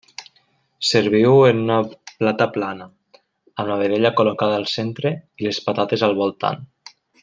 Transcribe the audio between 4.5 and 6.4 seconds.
al centre i les patates al